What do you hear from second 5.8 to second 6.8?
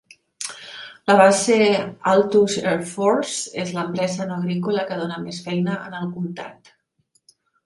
en el comtat.